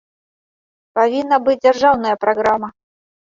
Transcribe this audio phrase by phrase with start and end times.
[0.99, 2.69] Павінна быць дзяржаўная праграма.